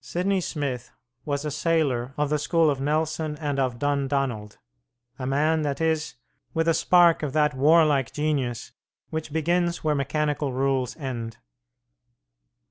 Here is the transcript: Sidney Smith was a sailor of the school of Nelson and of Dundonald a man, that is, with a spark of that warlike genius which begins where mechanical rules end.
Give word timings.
Sidney 0.00 0.40
Smith 0.40 0.92
was 1.26 1.44
a 1.44 1.50
sailor 1.50 2.14
of 2.16 2.30
the 2.30 2.38
school 2.38 2.70
of 2.70 2.80
Nelson 2.80 3.36
and 3.36 3.58
of 3.58 3.78
Dundonald 3.78 4.56
a 5.18 5.26
man, 5.26 5.60
that 5.60 5.78
is, 5.78 6.14
with 6.54 6.68
a 6.68 6.72
spark 6.72 7.22
of 7.22 7.34
that 7.34 7.52
warlike 7.52 8.10
genius 8.10 8.72
which 9.10 9.30
begins 9.30 9.84
where 9.84 9.94
mechanical 9.94 10.54
rules 10.54 10.96
end. 10.96 11.36